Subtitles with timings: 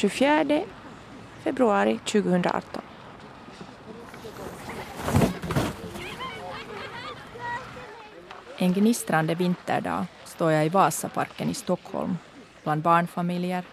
[0.00, 0.64] 24
[1.42, 2.82] februari 2018.
[8.58, 12.18] En gnistrande vinterdag står jag i Vasaparken i Stockholm
[12.62, 13.64] bland barnfamiljer,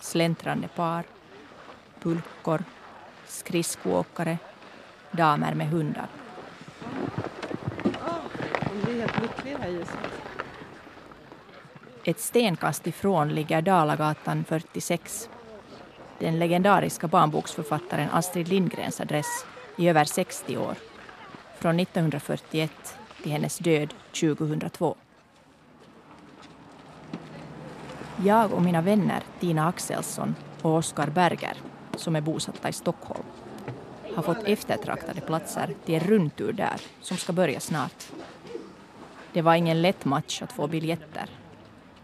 [0.00, 1.04] släntrande par,
[2.00, 2.64] pulkor,
[3.26, 4.38] skridskoåkare,
[5.10, 6.06] damer med hundar.
[12.04, 15.28] Ett stenkast ifrån ligger Dalagatan 46.
[16.18, 20.74] Den legendariska barnboksförfattaren Astrid Lindgrens adress i över 60 år.
[21.58, 22.70] Från 1941
[23.22, 24.96] till hennes död 2002.
[28.24, 31.56] Jag och mina vänner Tina Axelsson och Oskar Berger,
[31.96, 33.24] som är bosatta i Stockholm,
[34.14, 38.08] har fått eftertraktade platser till en rundtur där som ska börja snart.
[39.32, 41.28] Det var ingen lätt match att få biljetter.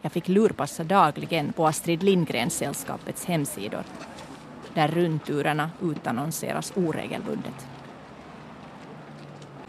[0.02, 3.82] Jag fick lurpassa dagligen på Astrid Lindgren-sällskapets hemsidor
[4.74, 7.66] där rundturerna utannonseras oregelbundet.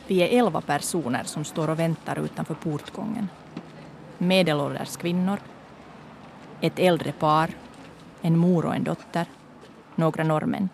[0.07, 3.30] Vi är elva personer som står och väntar utanför portgången.
[4.17, 5.39] Medelålders kvinnor,
[6.61, 7.50] ett äldre par,
[8.22, 9.25] en mor och en dotter,
[9.95, 10.69] några norrmän.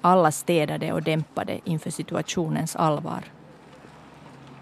[0.00, 3.24] Alla städade och dämpade inför situationens allvar.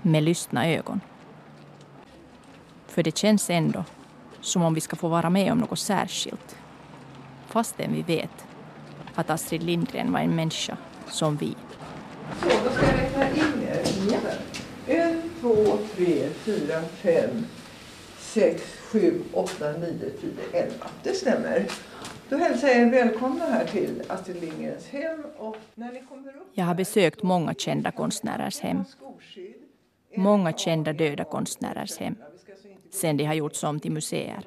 [0.03, 1.01] Med lystna ögon.
[2.97, 3.84] För det känns ändå
[4.41, 6.56] som om vi ska få vara med om något särskilt.
[7.47, 8.47] Fastän vi vet
[9.14, 10.77] att Astrid Lindgren var en människa
[11.08, 11.55] som vi.
[12.42, 14.39] Så, då ska jag räkna in er.
[14.86, 17.47] En, två, tre, fyra, fem,
[18.19, 20.86] sex, sju, åtta, nio, tio, elva.
[21.02, 21.67] Det stämmer.
[22.28, 25.24] Då hälsar jag er välkomna här till Astrid Lindgrens hem.
[25.39, 28.84] Och när ni kommer upp Jag har besökt många kända konstnärers hem.
[30.17, 32.17] Många kända döda konstnärers hem.
[33.00, 34.44] Sen de har gjorts om till museer.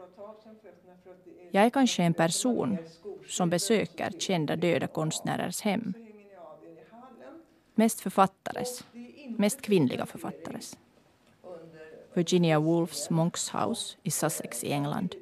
[1.52, 2.78] Jag är kanske en person
[3.28, 5.94] som besöker kända döda konstnärers hem.
[7.76, 8.84] Mest författares.
[9.38, 10.78] Mest kvinnliga författares.
[12.14, 15.16] Virginia Woolfs Monks House i Sussex i England.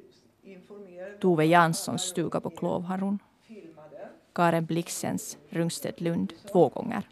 [1.20, 3.18] Tove Janssons stuga på Klovharun.
[4.32, 7.08] Karen Blixens Rungstedt Lund två gånger.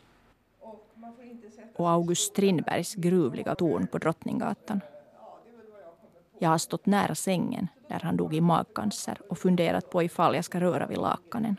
[1.75, 4.81] Och August Strindbergs gruvliga torn på Drottninggatan.
[6.39, 10.45] Jag har stått nära sängen där han dog i magcancer och funderat på ifall jag
[10.45, 11.57] ska röra vid lakanen.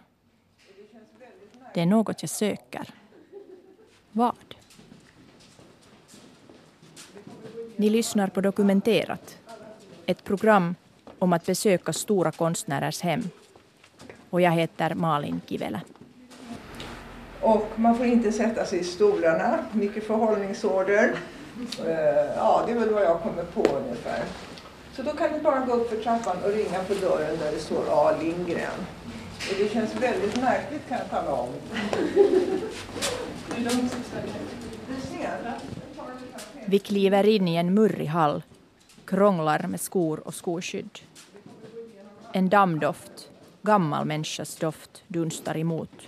[1.74, 2.90] Det är något jag söker.
[4.12, 4.56] Vad?
[7.76, 9.38] Ni lyssnar på Dokumenterat.
[10.06, 10.76] Ett program
[11.20, 13.24] om att besöka stora konstnärers hem.
[14.30, 15.82] Och jag heter Malin Kivelä.
[17.42, 19.60] Och man får inte sätta sig i stolarna.
[19.72, 21.16] Mycket förhållningsorder.
[21.86, 24.24] Eh, ja, det är väl vad jag kommer på ungefär.
[24.98, 27.60] Så då kan ni bara gå upp för trappan och ringa på dörren där det
[27.60, 28.18] står A.
[28.22, 28.80] Lindgren.
[29.50, 31.50] Och det känns väldigt märkligt kan jag tala om.
[36.66, 38.44] Vi kliver in i en murrig hall,
[39.06, 41.00] krånglar med skor och skoskydd.
[42.34, 43.30] En dammdoft,
[43.62, 46.08] gammal människas doft, dunstar emot.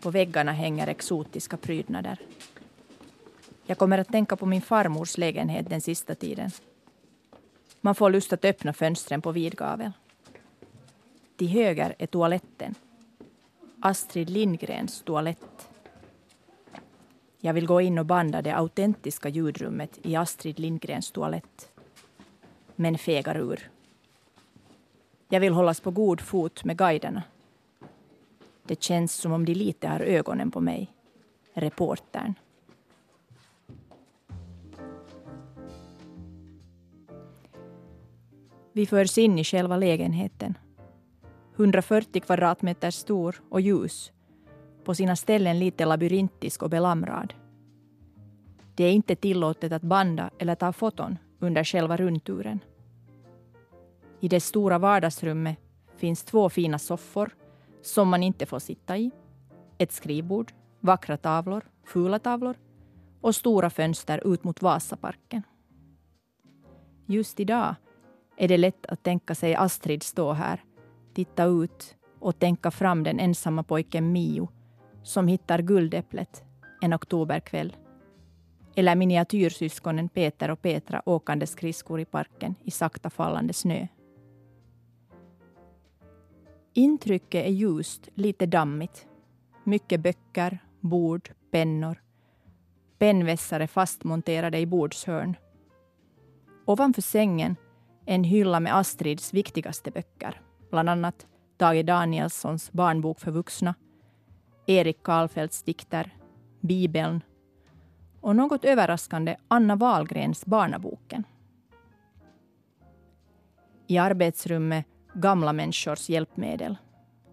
[0.00, 2.18] På väggarna hänger exotiska prydnader.
[3.66, 6.50] Jag kommer att tänka på min farmors lägenhet den sista tiden.
[7.84, 9.92] Man får lust att öppna fönstren på vid gavel.
[11.36, 12.74] Till höger är toaletten.
[13.80, 15.68] Astrid Lindgrens toalett.
[17.38, 21.72] Jag vill gå in och banda det autentiska ljudrummet i Astrid Lindgrens toalett.
[22.76, 23.70] Men fegar ur.
[25.28, 27.22] Jag vill hållas på god fot med guiderna.
[28.64, 30.92] Det känns som om de lite har ögonen på mig.
[31.54, 32.34] Reportern.
[38.72, 40.58] Vi förs in i själva lägenheten.
[41.56, 44.12] 140 kvadratmeter stor och ljus.
[44.84, 47.34] På sina ställen lite labyrintisk och belamrad.
[48.74, 52.58] Det är inte tillåtet att banda eller ta foton under själva rundturen.
[54.20, 55.58] I det stora vardagsrummet
[55.96, 57.30] finns två fina soffor
[57.82, 59.10] som man inte får sitta i,
[59.78, 62.56] ett skrivbord, vackra tavlor, fula tavlor
[63.20, 65.42] och stora fönster ut mot Vasaparken.
[67.06, 67.74] Just idag
[68.36, 70.64] är det lätt att tänka sig Astrid stå här,
[71.14, 74.48] titta ut och tänka fram den ensamma pojken Mio
[75.02, 76.44] som hittar guldäpplet
[76.80, 77.76] en oktoberkväll.
[78.74, 83.86] Eller miniatyrsyskonen Peter och Petra åkande skridskor i parken i sakta fallande snö.
[86.74, 89.06] Intrycket är ljust, lite dammigt.
[89.64, 92.02] Mycket böcker, bord, pennor.
[92.98, 95.36] Pennvässare fastmonterade i bordshörn.
[96.64, 97.56] Ovanför sängen
[98.06, 100.40] en hylla med Astrids viktigaste böcker,
[100.70, 101.26] bland annat
[101.56, 103.74] Tage Danielssons barnbok för vuxna,
[104.66, 106.16] Erik Karlfeldts dikter,
[106.60, 107.20] Bibeln
[108.20, 111.24] och något överraskande Anna Wahlgrens Barnaboken.
[113.86, 116.76] I arbetsrummet gamla människors hjälpmedel,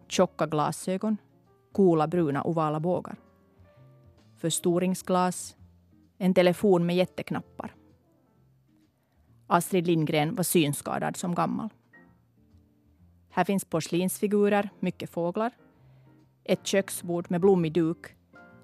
[0.08, 1.18] tjocka glasögon,
[1.72, 3.16] coola bruna ovala bågar.
[4.38, 5.56] Förstoringsglas,
[6.18, 7.76] en telefon med jätteknappar.
[9.52, 11.70] Astrid Lindgren var synskadad som gammal.
[13.30, 15.52] Här finns porslinsfigurer, mycket fåglar,
[16.44, 18.16] ett köksbord med blommig duk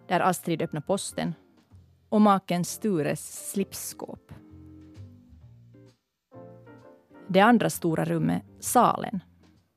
[0.07, 1.33] där Astrid öppnar posten
[2.09, 4.31] och maken Stures slipsskåp.
[7.27, 9.19] Det andra stora rummet, salen,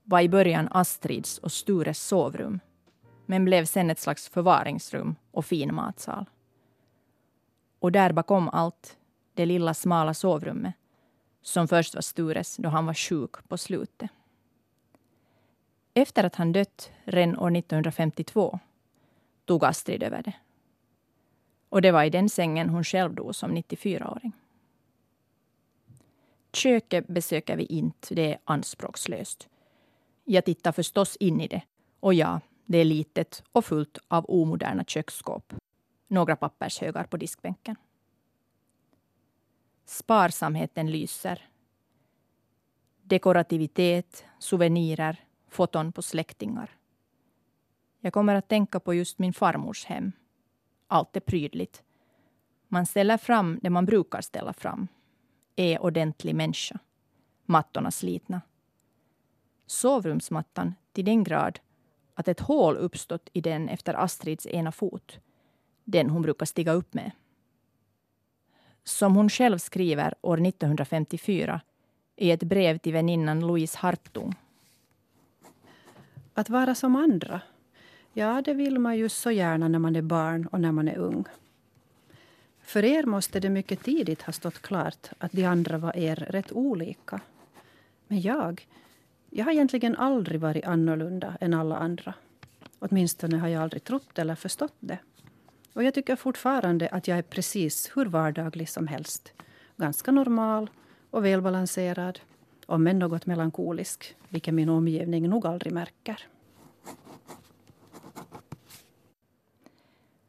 [0.05, 2.61] var i början Astrids och Stures sovrum
[3.27, 6.25] men blev sen ett slags förvaringsrum och fin matsal.
[7.79, 8.97] Och där bakom allt,
[9.35, 10.75] det lilla smala sovrummet
[11.43, 14.11] som först var Stures då han var sjuk på slutet.
[15.95, 18.59] Efter att han dött redan år 1952
[19.45, 20.35] tog Astrid över det.
[21.69, 24.33] Och det var i den sängen hon själv dog som 94-åring.
[26.53, 29.49] Köket besöker vi inte, det är anspråkslöst.
[30.25, 31.63] Jag tittar förstås in i det.
[32.01, 35.53] Och ja, det är litet och fullt av omoderna köksskåp.
[36.09, 37.77] Några pappershögar på diskbänken.
[39.89, 41.49] Sparsamheten lyser.
[43.03, 46.71] Dekorativitet, souvenirer, foton på släktingar.
[48.01, 50.13] Jag kommer att tänka på just min farmors hem.
[50.87, 51.83] Allt är prydligt.
[52.69, 54.89] Man ställer fram det man brukar ställa fram.
[55.57, 56.79] Är ordentlig människa.
[57.45, 58.41] Mattorna slitna.
[59.67, 61.61] Sovrumsmattan till den grad
[62.15, 65.19] att ett hål uppstått i den efter Astrids ena fot.
[65.85, 67.11] Den hon brukar stiga upp med.
[68.89, 71.61] Som hon själv skriver år 1954
[72.17, 74.35] i ett brev till väninnan Louise Hartung.
[76.35, 77.41] Att vara som andra,
[78.13, 80.99] ja det vill man ju så gärna när man är barn och när man är
[80.99, 81.25] ung.
[82.63, 86.53] För er måste det mycket tidigt ha stått klart att de andra var er rätt
[86.53, 87.21] olika.
[88.07, 88.67] Men jag,
[89.31, 92.15] jag har egentligen aldrig varit annorlunda än alla andra.
[92.79, 94.99] Åtminstone har jag aldrig trott eller förstått det.
[95.79, 99.33] Och jag tycker fortfarande att jag är precis hur vardaglig som helst.
[99.77, 100.71] Ganska normal
[101.11, 102.21] och välbalanserad.
[102.67, 106.27] Om än något melankolisk, vilket min omgivning nog aldrig märker.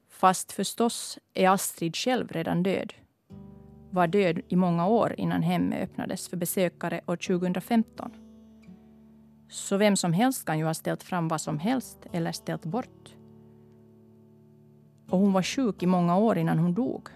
[0.09, 2.93] Fast förstås är Astrid själv redan död.
[3.91, 8.11] Var död i många år innan hemmet öppnades för besökare år 2015.
[9.49, 13.18] Så vem som helst kan ju ha ställt fram vad som helst eller ställt bort.
[15.09, 17.09] Och hon var sjuk i många år innan hon dog.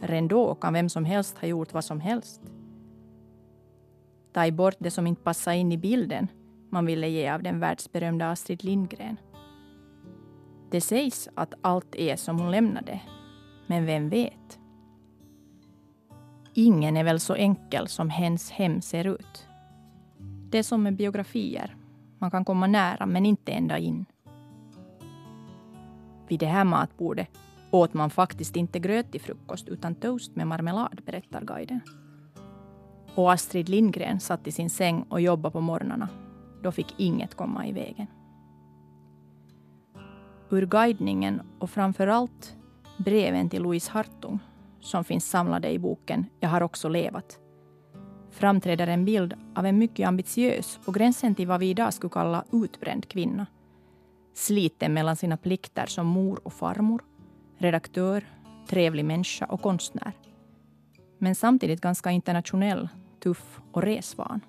[0.00, 2.40] Redan då kan vem som helst ha gjort vad som helst.
[4.32, 6.28] Ta bort det som inte passade in i bilden
[6.70, 9.16] man ville ge av den världsberömda Astrid Lindgren.
[10.70, 13.00] Det sägs att allt är som hon lämnade,
[13.66, 14.58] men vem vet?
[16.54, 19.46] Ingen är väl så enkel som hens hem ser ut.
[20.50, 21.76] Det är som med biografier.
[22.18, 24.06] Man kan komma nära, men inte ända in.
[26.30, 27.28] Vid det här matbordet
[27.70, 31.80] åt man faktiskt inte gröt till frukost utan toast med marmelad, berättar guiden.
[33.14, 36.08] Och Astrid Lindgren satt i sin säng och jobbade på morgnarna.
[36.62, 38.06] Då fick inget komma i vägen.
[40.50, 42.56] Ur guidningen och framför allt
[42.98, 44.38] breven till Louise Hartung
[44.80, 47.38] som finns samlade i boken Jag har också levat
[48.30, 52.44] framträder en bild av en mycket ambitiös, på gränsen till vad vi idag skulle kalla
[52.52, 53.46] utbränd kvinna.
[54.40, 57.04] Sliten mellan sina plikter som mor och farmor,
[57.58, 58.24] redaktör,
[58.68, 60.12] trevlig människa och konstnär.
[61.18, 62.88] Men samtidigt ganska internationell,
[63.22, 64.40] tuff och resvan.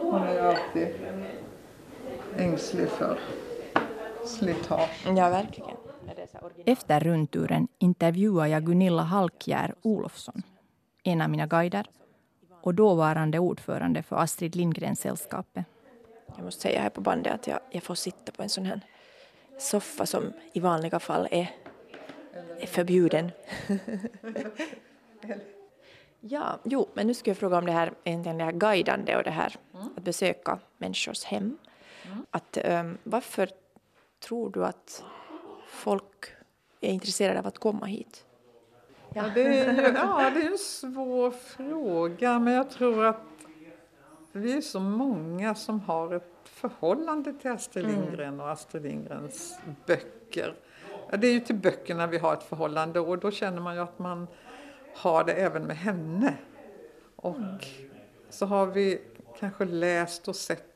[0.00, 0.88] Hon är alltid
[2.36, 3.18] ängslig för
[4.26, 5.06] slitage.
[5.06, 5.76] Ja, verkligen.
[6.66, 10.42] Efter rundturen intervjuar jag Gunilla Halkjär Olofsson
[11.02, 11.86] en av mina guider
[12.62, 15.66] och dåvarande ordförande för Astrid Lindgren-sällskapet.
[16.36, 18.80] Jag måste säga här på bandet att jag, jag får sitta på en sån här
[19.58, 21.50] soffa som i vanliga fall är,
[22.60, 23.30] är förbjuden.
[26.20, 29.22] ja, jo, men nu ska jag fråga om det här, egentligen det här guidande och
[29.22, 29.88] det här mm.
[29.96, 31.58] att besöka människors hem.
[32.06, 32.26] Mm.
[32.30, 33.50] Att, um, varför
[34.20, 35.04] tror du att
[35.68, 36.26] folk
[36.80, 38.24] är intresserade av att komma hit?
[39.14, 39.24] Ja.
[39.34, 43.20] Det, är, ja, det är en svår fråga, men jag tror att
[44.32, 48.00] vi är så många som har ett förhållande till Astrid mm.
[48.00, 50.54] Lindgren och Astrid Lindgrens böcker.
[51.18, 53.98] Det är ju till böckerna vi har ett förhållande och då känner man ju att
[53.98, 54.26] man
[54.96, 56.34] har det även med henne.
[57.16, 57.36] Och
[58.28, 59.00] så har vi
[59.38, 60.66] kanske läst och sett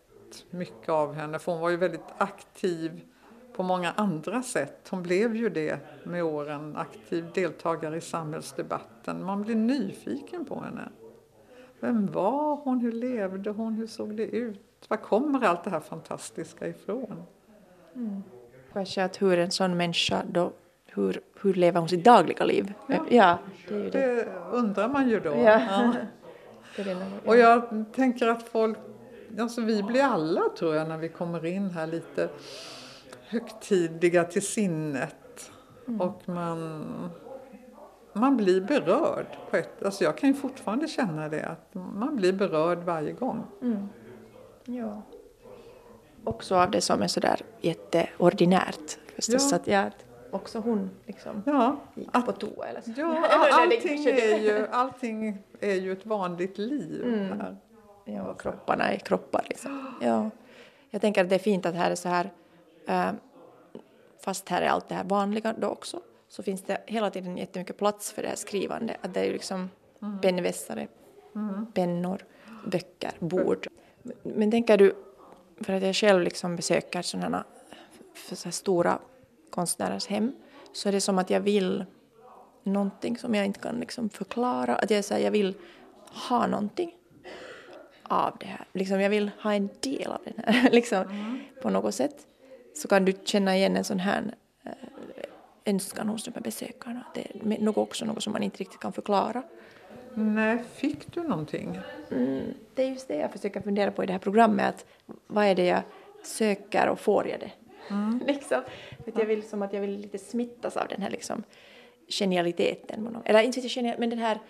[0.50, 3.00] mycket av henne för hon var ju väldigt aktiv
[3.56, 4.88] på många andra sätt.
[4.90, 9.25] Hon blev ju det med åren, aktiv deltagare i samhällsdebatten.
[9.25, 10.88] Man blir nyfiken på henne.
[11.85, 12.81] Vem var hon?
[12.81, 13.75] Hur levde hon?
[13.75, 14.61] Hur såg det ut?
[14.88, 17.23] Var kommer allt det här fantastiska ifrån?
[17.95, 18.23] Mm.
[18.73, 20.53] Kanske att hur en sån människa då,
[20.87, 22.73] hur, hur lever hon sitt dagliga liv?
[22.87, 23.38] Ja, ja
[23.69, 23.91] det det.
[23.91, 25.31] Det undrar man ju då.
[25.31, 25.61] Ja.
[26.76, 26.95] Ja.
[27.25, 28.79] Och jag tänker att folk,
[29.38, 32.29] alltså vi blir alla tror jag när vi kommer in här lite
[33.29, 35.50] högtidliga till sinnet.
[36.00, 37.11] Och man,
[38.14, 42.33] man blir berörd på ett, alltså jag kan ju fortfarande känna det att man blir
[42.33, 43.42] berörd varje gång.
[43.62, 43.88] Mm.
[44.64, 45.02] Ja.
[46.25, 49.50] Också av det som är sådär jätteordinärt förstås.
[49.52, 49.56] Ja.
[49.56, 49.92] Att jag,
[50.30, 52.90] också hon liksom Ja, gick att- på toa eller så.
[52.97, 57.40] ja allting, är ju, allting är ju ett vanligt liv Mm.
[57.40, 57.56] här.
[58.04, 59.94] Ja, och kropparna är kroppar liksom.
[60.00, 60.30] Ja.
[60.90, 62.30] Jag tänker att det är fint att här är så här,
[62.87, 63.11] eh,
[64.25, 66.00] fast här är allt det här vanliga då också,
[66.35, 68.97] så finns det hela tiden jättemycket plats för det här skrivande.
[69.00, 69.71] Att det är ju liksom
[70.23, 70.88] pennvässare,
[71.75, 72.25] pennor,
[72.67, 73.67] böcker, bord.
[74.23, 74.95] Men, tänker du,
[75.61, 77.45] för att jag själv liksom besöker sådana
[78.33, 78.99] så stora
[79.50, 80.33] konstnärers hem,
[80.73, 81.85] så är det som att jag vill
[82.62, 84.76] någonting som jag inte kan liksom förklara.
[84.76, 85.55] Att jag, så här, jag vill
[86.29, 86.95] ha någonting
[88.03, 88.67] av det här.
[88.73, 91.05] Liksom jag vill ha en del av den här, liksom,
[91.62, 92.26] på något sätt.
[92.75, 94.35] Så kan du känna igen en sån här
[95.64, 97.04] önskan hos de här besökarna.
[97.14, 99.42] Det är något också något som man inte riktigt kan förklara.
[100.14, 101.80] Nej, fick du någonting?
[102.11, 104.75] Mm, det är just det jag försöker fundera på i det här programmet.
[104.75, 104.87] Att
[105.26, 105.83] vad är det jag
[106.23, 107.50] söker och får jag det?
[108.26, 108.62] liksom.
[109.04, 111.42] För jag vill som att jag vill lite smittas av den här liksom,
[112.09, 113.16] genialiteten.
[113.25, 114.40] Eller inte genial, men den här,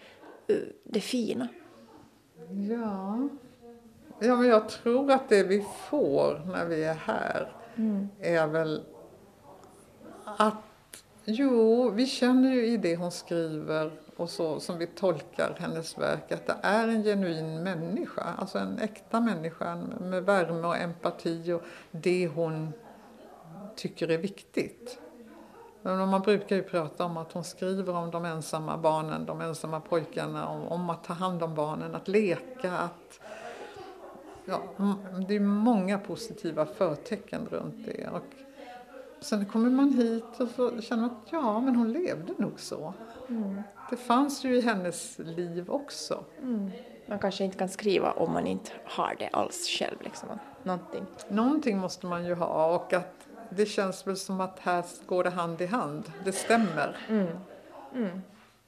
[0.49, 1.49] eh, det fina.
[2.71, 3.29] Ja.
[4.21, 7.53] ja, men jag tror att det vi får när vi är här
[8.21, 8.85] är väl
[10.25, 10.55] att
[11.25, 16.33] jo, vi känner ju i det hon skriver och så som vi tolkar hennes verk
[16.33, 21.63] att det är en genuin människa, alltså en äkta människa med värme och empati och
[21.91, 22.73] det hon
[23.77, 24.99] tycker är viktigt.
[25.83, 30.49] Man brukar ju prata om att hon skriver om de ensamma barnen, de ensamma pojkarna,
[30.49, 33.21] om, om att ta hand om barnen, att leka, att...
[34.45, 34.63] Ja,
[35.29, 38.09] det är många positiva förtecken runt det.
[38.09, 38.44] Och
[39.25, 42.95] sen kommer man hit och så känner man att ja, men hon levde nog så.
[43.91, 46.25] Det fanns ju i hennes liv också.
[47.07, 49.97] Man kanske inte kan skriva om man inte har det alls själv.
[50.01, 50.29] Liksom.
[50.63, 51.07] Någonting.
[51.29, 55.31] Någonting måste man ju ha och att det känns väl som att här går det
[55.31, 56.13] hand i hand.
[56.25, 56.97] Det stämmer.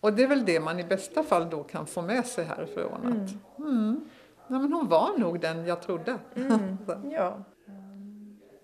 [0.01, 3.01] Och det är väl det man i bästa fall då kan få med sig härifrån.
[3.07, 4.01] Att, mm,
[4.47, 6.19] nej, men hon var nog den jag trodde.
[6.35, 6.59] Så.
[7.13, 7.39] Ja.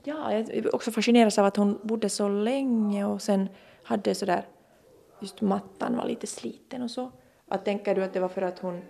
[0.05, 3.49] Ja, jag också fascineras av att hon bodde så länge och sen
[3.83, 4.47] hade sådär,
[5.21, 7.11] just mattan var lite sliten och så.
[7.49, 8.83] Att tänker du att det var för att hon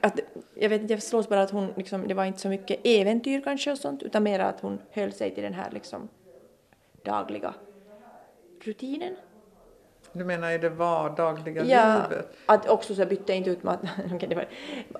[0.00, 0.20] att,
[0.54, 3.40] jag vet inte, jag slås bara att hon liksom, det var inte så mycket äventyr
[3.40, 6.08] kanske och sånt utan mer att hon höll sig till den här liksom
[7.02, 7.54] dagliga
[8.60, 9.16] rutinen.
[10.12, 12.36] Du menar i det vardagliga Ja, livet?
[12.46, 13.80] att också så bytte inte ut mat,
[14.14, 14.46] okej, det var,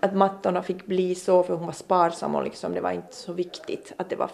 [0.00, 3.33] att mattorna fick bli så för hon var sparsam och liksom det var inte så
[3.33, 4.30] viktigt att det var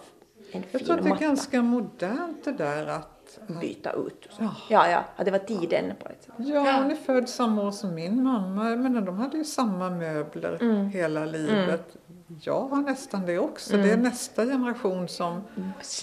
[0.51, 1.23] en Jag fin tror att det är matta.
[1.25, 4.29] ganska modernt det där att byta ut.
[4.39, 4.55] Ja.
[4.69, 6.33] Ja, ja, det var tiden på ett sätt.
[6.37, 8.69] Ja, hon är född samma år som min mamma.
[8.69, 10.85] Jag menar, de hade ju samma möbler Mm.
[10.89, 11.95] hela livet.
[12.41, 13.77] Jag har nästan det också.
[13.77, 15.41] Det är nästa generation som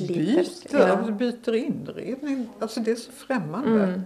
[0.08, 0.96] byter, Ja.
[1.10, 2.48] byter inredning.
[2.60, 3.84] Alltså det är så främmande.
[3.84, 4.02] Mm.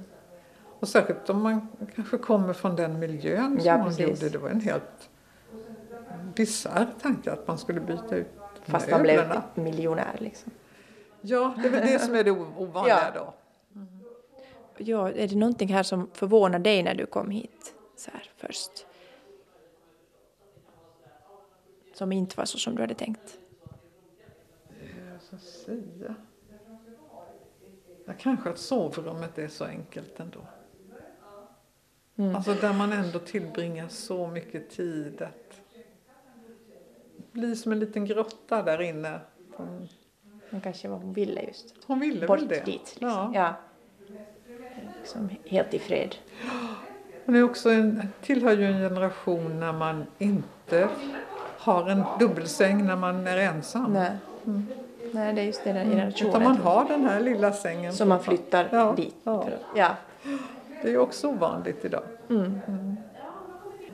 [0.80, 4.08] Och särskilt om man kanske kommer från den miljön som Ja, hon precis.
[4.22, 4.28] gjorde.
[4.32, 5.08] Det var en helt
[6.34, 8.28] bisarr tanke att man skulle byta ut
[8.62, 10.52] Fast man blev miljonär liksom.
[11.20, 13.20] Ja, det är väl det som är det ovanliga Ja.
[13.20, 13.34] då.
[14.76, 18.86] Ja, är det någonting här som förvånar dig när du kom hit så här först?
[21.94, 23.38] Som inte var så som du hade tänkt?
[25.12, 26.14] Jag ska säga.
[28.06, 30.40] Ja, kanske att sovrummet är så enkelt ändå.
[32.16, 32.36] Mm.
[32.36, 35.26] Alltså där man ändå tillbringar så mycket tid
[37.32, 39.20] att bli som en liten grotta där inne.
[39.56, 39.88] Hon,
[40.50, 41.74] Men kanske vad hon ville just.
[41.86, 42.64] hon ville Bort väl det.
[42.64, 43.08] dit liksom.
[43.08, 43.30] Ja.
[43.34, 43.54] Ja.
[45.00, 46.14] Liksom helt i fred.
[47.26, 50.88] Hon är också en, tillhör ju en generation när man inte
[51.58, 53.92] har en dubbelsäng när man är ensam.
[53.92, 54.10] Nej.
[55.12, 56.28] Nej, det är just den generationen.
[56.30, 57.92] Utan man har den här lilla sängen.
[57.92, 59.14] Som man flyttar Ja, dit.
[59.24, 59.48] ja.
[59.76, 59.96] ja.
[60.82, 62.02] Det är också ovanligt idag.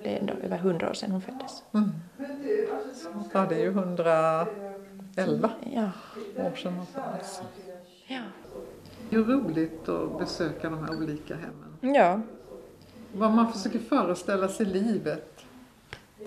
[0.03, 1.63] Det är ändå över hundra år sedan hon föddes.
[1.73, 1.91] Mm.
[3.33, 4.49] Ja, det är ju 111
[5.73, 5.91] Ja.
[6.37, 7.43] år sedan hon föddes.
[8.07, 8.21] Ja.
[9.11, 11.95] Det är roligt att besöka de här olika hemmen.
[11.95, 12.21] Ja,
[13.13, 15.45] Vad man försöker föreställa sig livet.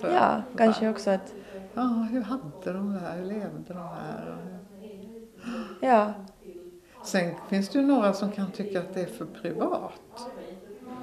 [0.01, 1.33] ja kanske också att
[1.73, 3.17] Ja, hur hade de det här?
[3.17, 4.37] Hur levde de här?
[5.81, 6.13] ja,
[7.03, 10.29] Sen finns det ju några som kan tycka att det är för privat.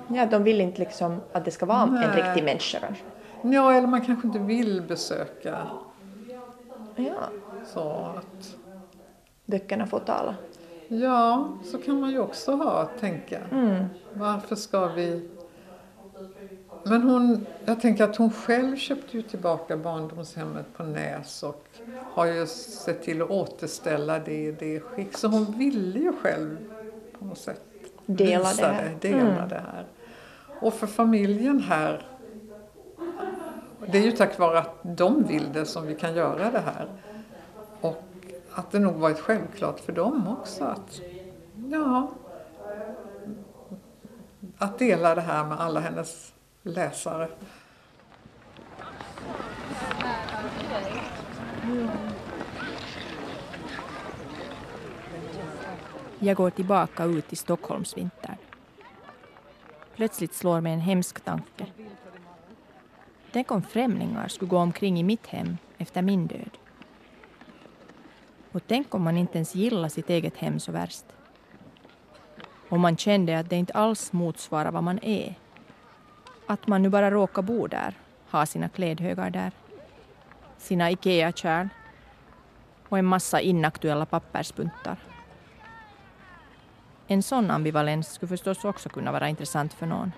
[0.09, 2.23] Ja, de vill inte liksom att det ska vara en Nej.
[2.23, 3.05] riktig människa kanske.
[3.43, 5.59] Ja, eller man kanske inte vill besöka.
[6.97, 7.29] Ja,
[7.67, 8.57] Så att,
[9.47, 10.35] böckerna får tala.
[10.88, 13.38] ja, så kan man ju också ha, tänka.
[13.53, 13.85] Mm.
[14.12, 15.29] Varför ska vi...
[16.85, 21.65] Men hon, jag tänker att hon själv köpte ju tillbaka barndomshemmet på Näs och
[22.12, 25.17] har ju sett till att återställa det i det skick.
[25.17, 26.57] Så hon ville ju själv
[27.19, 27.61] på något sätt
[28.07, 28.97] Dela det visa här.
[29.00, 29.49] det, dela Mm.
[29.49, 29.85] det här.
[30.61, 32.07] Och för familjen här,
[33.87, 36.88] det är ju tack vare att de vill det som vi kan göra det här.
[37.81, 38.05] Och
[38.53, 41.00] att det nog varit självklart för dem också att,
[41.69, 42.11] ja,
[44.59, 47.29] att dela det här med alla hennes läsare.
[56.19, 58.37] Jag går tillbaka ut i Stockholmsvintern.
[59.99, 61.67] Plötsligt slår mig en hemsk tanke.
[63.33, 66.59] Tänk om främlingar skulle gå omkring i mitt hem efter min död.
[68.52, 71.05] Och tänk om man inte ens gillar sitt eget hem så värst.
[72.69, 75.35] Om man kände att det inte alls motsvarar vad man är.
[76.47, 77.95] Att man nu bara råkar bo där,
[78.31, 79.52] ha sina klädhögar där,
[80.59, 81.69] sina Ikea-kärl
[82.88, 85.08] och en massa inaktuella pappersbuntar.
[87.11, 90.12] En sån ambivalens skulle förstås också kunna vara intressant för någon.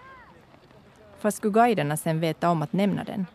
[1.18, 3.26] Fast skulle guiderna sen veta om att nämna den?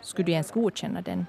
[0.00, 1.26] Skulle de ens godkänna den?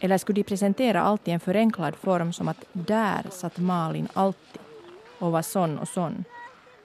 [0.00, 4.62] Eller skulle de presentera allt i en förenklad form som att där satt Malin alltid
[5.18, 6.24] och var sån och sån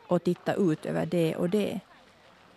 [0.08, 1.80] och titta ut över det och det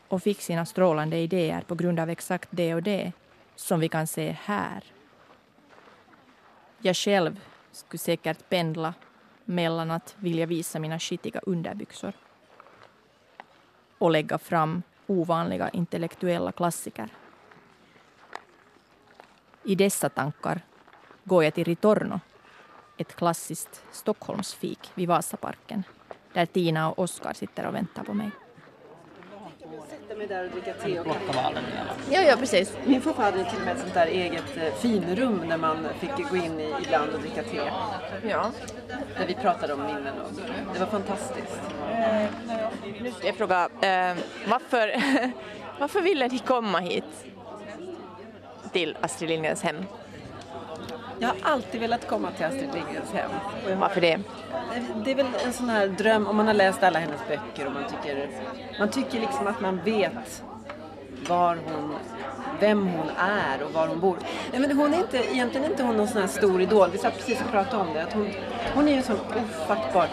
[0.09, 3.13] och fick sina strålande idéer på grund av exakt det och det
[3.57, 4.85] som vi kan se här.
[6.79, 7.41] Jag själv
[7.73, 8.95] skulle säkert pendla
[9.51, 12.13] mellan att vilja visa mina skitiga underbyxor
[13.99, 17.09] och lägga fram ovanliga intellektuella klassiker.
[19.65, 20.61] I dessa tankar
[21.25, 22.21] går jag till Ritorno,
[22.97, 25.83] ett klassiskt Stockholmsfik vid Vasaparken
[26.33, 28.31] där Tina och Oskar sitter och väntar på mig
[30.21, 31.63] sätta mig där och dricka te och kaffe.
[32.11, 32.77] Ja, ja, precis.
[32.85, 36.29] Min farfar hade till och med ett sånt där eget eh, finrum där man fick
[36.31, 37.61] gå in i ibland och dricka te.
[38.29, 38.51] Ja.
[39.19, 40.41] Där vi pratade om minnen och så.
[40.73, 41.61] Det var fantastiskt.
[43.01, 44.17] Nu ska jag fråga, eh,
[44.49, 45.03] varför,
[45.79, 47.05] varför ville ni komma hit
[48.73, 49.77] till Astrid Lindgrens hem?
[51.23, 53.31] Jag har alltid velat komma till Astrid Lindgrens hem.
[53.69, 54.19] Har- Varför det?
[55.05, 57.73] Det är väl en sån här dröm, om man har läst alla hennes böcker och
[57.73, 58.29] man tycker,
[58.79, 60.43] man tycker liksom att man vet
[61.29, 61.95] var hon,
[62.61, 64.17] vem hon är och var hon bor.
[64.53, 66.89] Nej, men hon är inte, egentligen inte hon någon sån här stor idol.
[66.93, 68.03] Vi satt precis och pratade om det.
[68.03, 68.31] Att hon,
[68.75, 70.11] hon är ju en sån ofattbart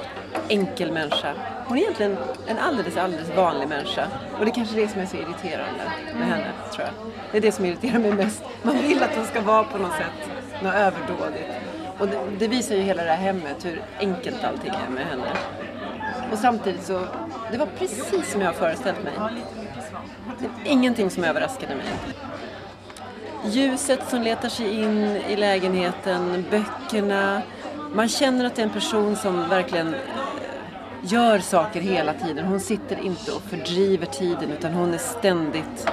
[0.50, 1.34] enkel människa.
[1.68, 2.18] Hon är egentligen
[2.48, 4.08] en alldeles, alldeles vanlig människa.
[4.40, 5.84] Och det är kanske det som är så irriterande
[6.20, 6.94] med henne, tror jag.
[7.32, 8.44] Det är det som irriterar mig mest.
[8.64, 10.30] Man vill att hon ska vara på något sätt
[10.64, 11.50] något överdådigt.
[12.00, 15.32] Och det, det visar ju hela det här hemmet hur enkelt allting är med henne.
[16.32, 17.08] Och samtidigt så,
[17.52, 19.14] det var precis som jag har föreställt mig.
[20.40, 21.86] Det är ingenting som överraskade mig.
[23.46, 27.42] Ljuset som letar sig in i lägenheten, böckerna.
[27.94, 30.00] Man känner att det är en person som verkligen eh,
[31.02, 32.46] gör saker hela tiden.
[32.46, 35.88] Hon sitter inte och fördriver tiden utan hon är ständigt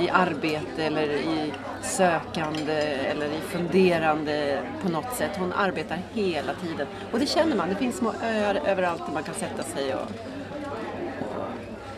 [0.00, 2.72] i arbete eller i sökande
[3.10, 5.30] eller i funderande på något sätt.
[5.38, 6.86] Hon arbetar hela tiden.
[7.12, 7.68] Och det känner man.
[7.68, 10.00] Det finns små öar överallt där man kan sätta sig och,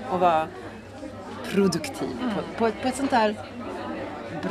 [0.09, 0.47] och, och vara
[1.53, 3.35] produktiv på, på, ett, på ett sånt där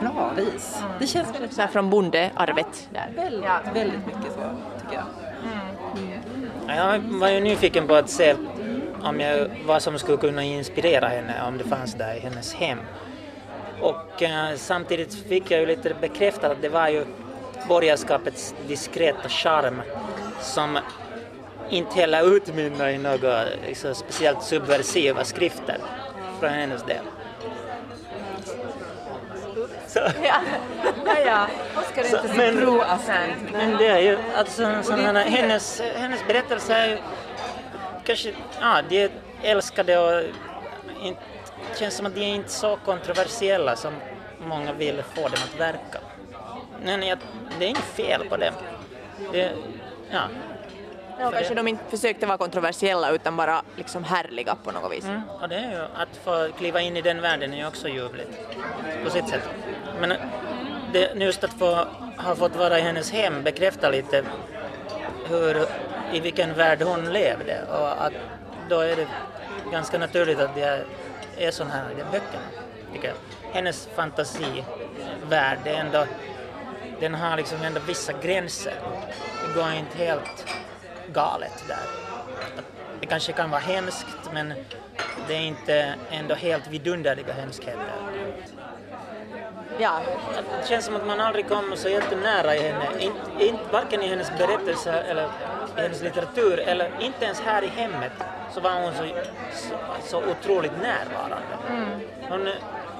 [0.01, 0.83] bra vis.
[0.99, 3.11] Det känns väldigt, Så här från bondearvet där.
[3.15, 4.41] väldigt, väldigt mycket så
[4.81, 5.05] tycker jag.
[6.67, 8.35] Ja, Jag var ju nyfiken på att se
[9.01, 12.77] om jag, vad som skulle kunna inspirera henne om det fanns där i hennes hem.
[13.81, 17.05] Och eh, samtidigt fick jag ju lite bekräftat att det var ju
[17.67, 19.81] borgerskapets diskreta charm
[20.41, 20.79] som
[21.69, 25.77] inte heller utmynnar i några liksom, speciellt subversiva skrifter
[26.39, 27.03] från hennes del.
[29.87, 30.35] Så, Ja,
[31.05, 31.47] ja, ja.
[31.81, 33.51] Oskar är Så, inte så men- pro-Astrid.
[33.51, 36.97] men det är ju, alltså, här, hennes, hennes berättelse är ju
[38.03, 39.09] kanske, ja, de är
[39.43, 40.23] älskade och
[41.03, 41.21] inte
[41.79, 43.93] känns som att de är inte så kontroversiella som
[44.39, 45.99] många vill få dem att verka.
[46.83, 47.17] Men jag,
[47.59, 48.53] det är inget fel på dem.
[49.31, 49.51] Det,
[50.11, 50.21] ja.
[51.19, 55.05] Ja, kanske de inte försökte vara kontroversiella utan bara liksom härliga på något vis.
[55.05, 57.87] Mm, och det är ju att få kliva in i den världen är ju också
[57.87, 58.29] ljuvligt
[59.03, 59.49] på sitt sätt.
[59.99, 60.13] Men
[60.93, 61.87] det, just att få
[62.17, 64.23] ha fått vara i hennes hem bekräftar lite
[65.29, 65.65] hur,
[66.13, 68.13] i vilken värld hon levde och att
[68.69, 69.07] då är det
[69.71, 70.85] ganska naturligt att det är,
[71.39, 72.43] är sådana här böcker, böckerna,
[72.93, 73.17] tycker jag.
[73.53, 76.05] Hennes fantasivärld, det är ändå,
[76.99, 78.73] den har liksom ändå vissa gränser.
[79.47, 80.45] Det går inte helt
[81.13, 81.77] galet där.
[82.99, 84.53] Det kanske kan vara hemskt men
[85.27, 87.93] det är inte ändå helt vidunderliga hemskheter.
[89.81, 90.01] Ja,
[90.61, 94.07] Det känns som att man aldrig kommer så jättenära i henne, In, in, varken i
[94.07, 95.23] hennes berättelser eller
[95.77, 98.11] i hennes litteratur eller inte ens här i hemmet
[98.53, 99.03] så var hon så,
[99.53, 101.55] så, så otroligt närvarande.
[102.29, 102.47] Hon,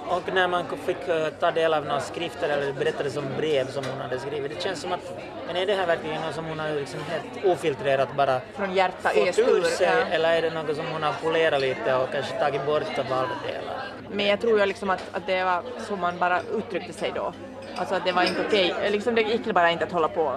[0.10, 3.84] och när man fick eh, ta del av några skrifter eller berättelser som brev som
[3.92, 5.00] hon hade skrivit, det känns som att,
[5.48, 9.10] men är det här verkligen något som hon har liksom helt ofiltrerat bara från hjärta
[9.10, 10.06] fått ur sig Ja.
[10.16, 13.30] eller är det något som hon har polerat lite och kanske tagit bort av alla
[13.48, 13.84] delar?
[14.12, 17.34] Men jag tror ju liksom att, att det var så man bara uttryckte sig då.
[17.76, 20.34] Alltså att det var inte okej, liksom det gick bara inte att hålla på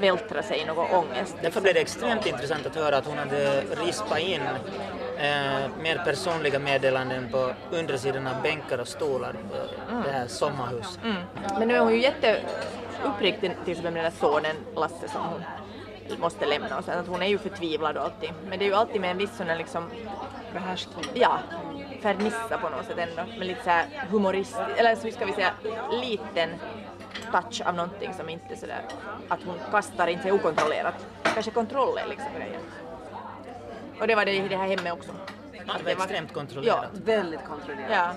[0.00, 1.36] vältra sig i någon ångest.
[1.42, 4.40] Därför blev det extremt intressant att höra att hon hade rispat in
[5.18, 9.56] eh, mer personliga meddelanden på undersidan av bänkar och stolar på
[10.04, 11.00] det här sommarhuset.
[11.04, 11.22] Mm.
[11.58, 15.42] Men nu är hon ju jätteuppriktig till exempel med den där sonen Lasse som hon
[16.20, 18.30] måste lämna och sen att hon är ju förtvivlad och alltid.
[18.48, 19.90] Men det är ju alltid med en viss sån här liksom
[20.52, 21.04] Behärskning.
[21.14, 21.38] ja,
[22.02, 25.52] fernissa på något sätt ändå, med lite så här humoristisk, eller så ska vi säga
[26.02, 26.50] liten
[27.32, 28.82] touch av någonting som inte är sådär
[29.28, 31.06] att hon kastar in sig okontrollerat.
[31.22, 32.60] Kanske kontroll är liksom grejen.
[34.00, 35.10] Och det var det i det här hemmet också.
[35.52, 36.90] Det var extremt kontrollerat.
[36.92, 37.90] Väldigt kontrollerat.
[37.90, 38.10] Ja,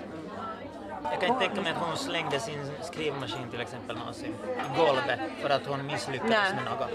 [1.12, 5.20] Jag kan inte tänka mig att hon slängde sin skrivmaskin till exempel någonsin i golvet
[5.42, 6.54] för att hon misslyckades Nej.
[6.56, 6.90] med något.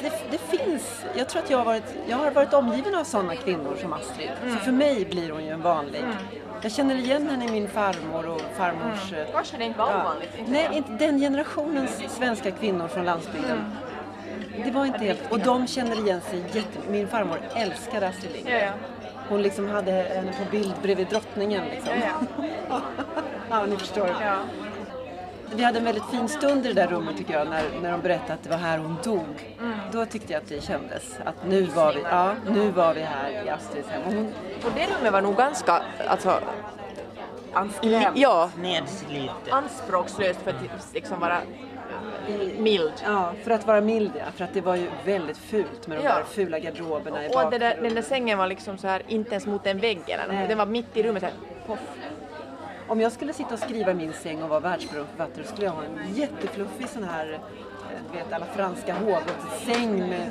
[0.00, 3.36] Det, det finns, jag tror att jag har varit, jag har varit omgiven av sådana
[3.36, 4.30] kvinnor som Astrid.
[4.42, 4.58] Mm.
[4.58, 6.04] Så för mig blir hon ju en vanlig.
[6.62, 9.12] Jag känner igen henne i min farmor och farmors...
[9.12, 10.30] eh, kanske det inte var ovanligt.
[10.38, 13.64] Inte Nej, inte den generationens svenska kvinnor från landsbygden.
[14.64, 15.32] Det var inte helt...
[15.32, 16.88] Och de känner igen sig jättemycket.
[16.90, 18.58] Min farmor älskade Astrid Lindgren.
[18.60, 18.72] Ja, ja.
[19.28, 21.92] Hon liksom hade henne på bild bredvid drottningen liksom.
[22.68, 22.80] Ja,
[23.50, 24.08] ja, ni förstår.
[24.20, 24.36] Ja.
[25.54, 28.00] Vi hade en väldigt fin stund i det där rummet tycker jag när, när de
[28.00, 29.56] berättade att det var här hon dog.
[29.60, 29.78] Mm.
[29.92, 33.46] Då tyckte jag att det kändes att nu var vi, ja, nu var vi här
[33.46, 34.02] i Astrids hem.
[34.06, 34.26] Och hon,
[34.64, 36.40] Och det rummet var nog ganska, alltså,
[38.14, 38.50] ja,
[39.50, 40.56] anspråkslöst för att
[40.94, 41.38] liksom vara
[42.58, 42.92] mild.
[43.04, 46.04] ja, för att vara mild ja, för att det var ju väldigt fult med de
[46.04, 46.14] Ja.
[46.14, 47.82] där fula garderoberna i Och att det där, bakgrunden.
[47.84, 50.34] den där sängen var liksom så här, inte ens mot en vägg eller något.
[50.34, 50.48] Nej.
[50.48, 51.22] Den var mitt i rummet.
[51.22, 51.34] Så här,
[51.66, 51.78] poff.
[52.92, 55.08] Om jag skulle sitta och skriva i min säng och vara världsberömd
[55.44, 57.38] skulle jag ha en jättefluffig sån här, eh,
[58.12, 60.30] du vet alla franska hovrättssäng med,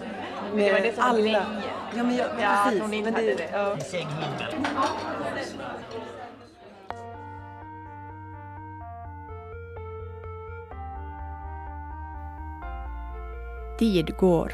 [0.53, 1.19] med Det var det som var alla...
[1.19, 1.43] grejen.
[1.95, 2.81] Ja, men jag, Ja, precis.
[2.81, 3.49] hon inte men hade det.
[3.53, 3.73] Ja.
[3.73, 4.53] En sänghimmel.
[13.79, 14.53] Tid går.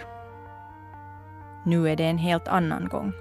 [1.65, 3.13] Nu är det en helt annan gång.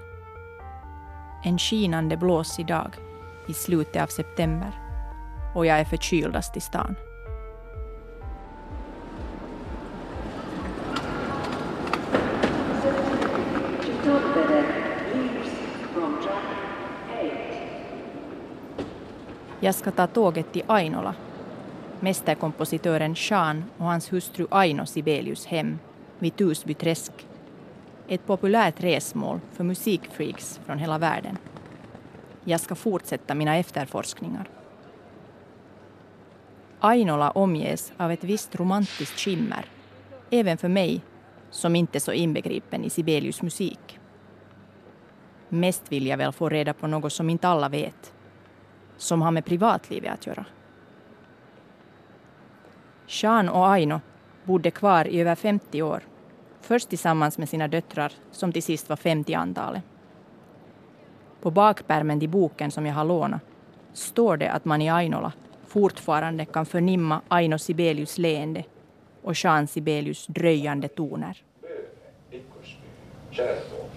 [1.43, 3.06] En skinande blåsig dag
[3.47, 4.71] i slutet av september
[5.55, 6.95] och jag är förkyldast i stan.
[19.59, 21.15] Jag ska ta tåget till Ainola,
[21.99, 25.79] mästerkompositören Jean och hans hustru Aino Sibelius hem
[26.19, 27.11] vid Tusby träsk.
[28.07, 31.36] Ett populärt resmål för musikfreaks från hela världen.
[32.49, 34.49] Jag ska fortsätta mina efterforskningar.
[36.79, 39.65] Ainola omges av ett visst romantiskt skimmer,
[40.29, 41.01] även för mig
[41.49, 43.99] som inte är så inbegripen i Sibelius musik.
[45.49, 48.13] Mest vill jag väl få reda på något som inte alla vet,
[48.97, 50.45] som har med privatlivet att göra.
[53.07, 54.01] Jean och Aino
[54.43, 56.03] bodde kvar i över 50 år.
[56.61, 59.83] Först tillsammans med sina döttrar, som till sist var 50 antalet.
[61.41, 63.41] På bakpärmen till boken som jag har lånat
[63.93, 65.31] står det att man i Ainola
[65.67, 68.63] fortfarande kan förnimma Aino Sibelius leende
[69.23, 71.43] och Jean Sibelius dröjande toner.
[73.31, 73.91] Kärrtorp,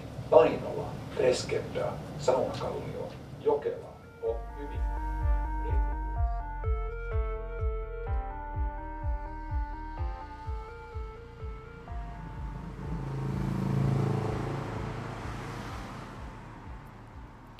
[2.21, 3.05] Saunakallio,
[3.45, 3.80] Jokela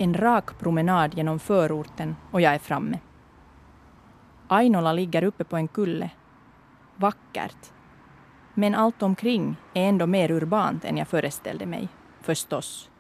[0.03, 2.99] En rak promenad genom förorten och jag är framme.
[4.49, 6.11] Ainola ligger uppe på en kulle.
[6.97, 7.73] Vackert.
[8.55, 11.89] Men allt omkring är ändå mer urbant än jag föreställde mig,
[12.21, 12.91] förstås.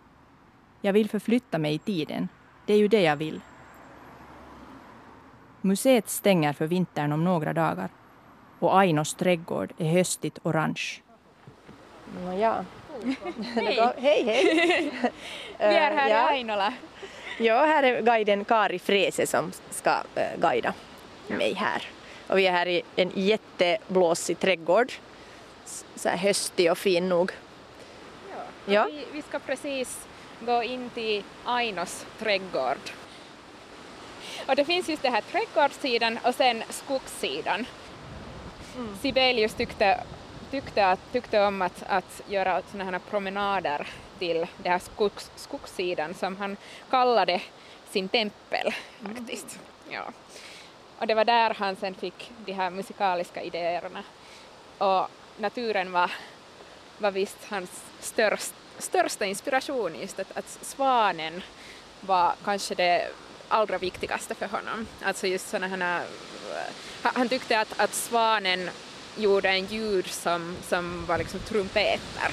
[0.80, 2.28] Jag vill förflytta mig i tiden.
[2.66, 3.40] Det är ju det jag vill.
[5.60, 7.88] Museet stänger för vintern om några dagar
[8.58, 11.02] och Ainos trädgård är höstigt orange.
[12.38, 12.64] Ja.
[13.54, 13.92] Hej!
[13.98, 14.90] hej, hej!
[15.58, 16.32] Vi är här ja.
[16.32, 16.72] i Ainola.
[17.38, 20.74] Ja, här är guiden Kari Frese som ska uh, guida
[21.26, 21.88] mig här.
[22.26, 24.92] Och vi är här i en jätteblåsig trädgård.
[25.94, 27.32] Så här höstig och fin nog.
[28.30, 28.72] Ja.
[28.74, 28.86] Ja.
[28.90, 30.06] Vi, vi ska precis
[30.40, 32.90] gå in till Ainos trädgård.
[34.46, 37.66] Och det finns just det här trädgårdssidan och sen skogssidan.
[38.76, 38.96] Mm.
[39.02, 40.00] Sibelius tyckte,
[40.50, 46.14] tyckte, att, tyckte om att, att göra sådana här promenader till den här skogs, skogssidan
[46.14, 46.56] som han
[46.90, 47.40] kallade
[47.90, 49.58] sin tempel faktiskt.
[49.90, 50.12] Ja.
[50.98, 54.02] Och det var där han sen fick de här musikaliska idéerna.
[54.78, 56.10] Och naturen var,
[56.98, 61.42] var visst hans störst, största inspiration, just att, att svanen
[62.00, 63.08] var kanske det
[63.48, 64.86] allra viktigaste för honom.
[65.02, 66.04] Alltså just såna här,
[67.02, 68.70] han tyckte att, att svanen
[69.16, 72.30] gjorde en ljud som, som var liksom trumpeter.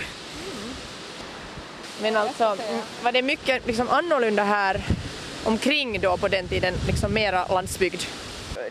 [2.02, 4.82] Men alltså, mm, var det mycket liksom annorlunda här
[5.44, 8.02] omkring då på den tiden, liksom mera landsbygd?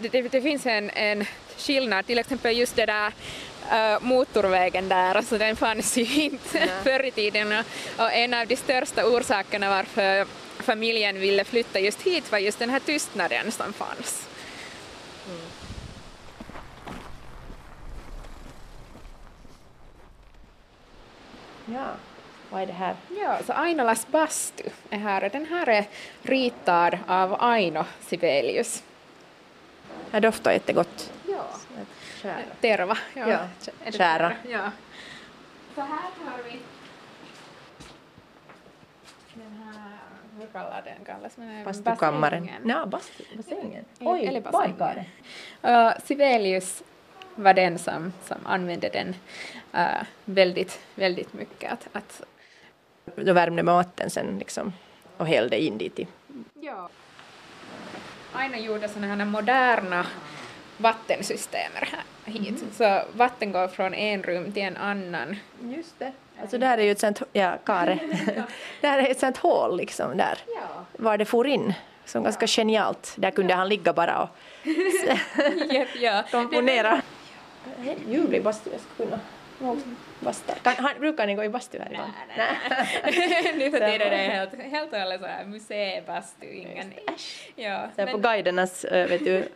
[0.01, 1.25] Det, det, det finns en, en
[1.59, 3.13] skillnad, till exempel just det där
[3.71, 7.65] äh, motorvägen där, alltså den fanns ju inte förr i tiden och,
[7.97, 10.27] och en av de största orsakerna varför
[10.59, 14.27] familjen ville flytta just hit var just den här tystnaden som fanns.
[21.67, 21.87] Ja,
[22.51, 22.95] vad är det här?
[23.23, 25.85] Ja, så Ainolas bastu är här och den här är
[26.23, 28.83] ritad av Aino Sibelius.
[30.11, 31.13] Det doftar jättegott.
[31.29, 31.45] Ja.
[32.23, 32.37] Kära.
[32.61, 32.99] Terva.
[33.15, 33.39] Ja,
[33.85, 34.33] det kära.
[34.49, 34.71] Ja.
[35.75, 36.61] Så här har vi
[39.35, 39.99] den här,
[40.41, 41.37] hur kallar den kallas?
[41.37, 42.43] Men, Bastukammaren.
[42.43, 42.69] bassängen.
[42.69, 43.85] Ja, bastu, bassängen.
[44.01, 45.05] Oj, eller bassängen.
[45.65, 46.83] Uh, Sibelius
[47.37, 49.15] var den som, som använde den
[49.75, 51.73] uh, väldigt, väldigt mycket.
[51.73, 52.23] Att, att,
[53.17, 54.73] Då värmde man vatten sen liksom
[55.17, 56.07] och hällde in dit i.
[56.61, 56.89] ja.
[58.33, 60.07] Aina gjorde sådana här moderna
[60.77, 61.73] vattensystem
[62.25, 62.65] hit.
[62.73, 65.37] Så vatten går från en rum till en annan.
[65.63, 66.13] Just det.
[66.41, 67.99] Alltså det här är ju ett sånt, ja, kare.
[68.81, 70.39] det här är ett sånt hål liksom där.
[70.47, 70.85] Ja.
[70.93, 71.75] Var det for in.
[72.05, 73.15] Som ganska genialt.
[73.17, 74.29] Där kunde han ligga bara och
[75.73, 76.25] Japp, ja.
[76.31, 77.03] komponera.
[78.09, 79.21] Ljuvlig bastu, jag skulle kunna
[79.59, 79.79] nog
[80.21, 80.55] basta.
[80.55, 82.13] Kan, han, brukar ni gå i bastu här ibland?
[83.59, 86.93] nu för tiden är det helt, helt och hållet så här museibastu, ingen...
[87.57, 89.49] Ja, Så på guidernas äh, vet du,